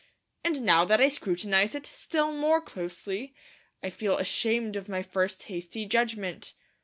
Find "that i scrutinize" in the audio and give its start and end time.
0.85-1.75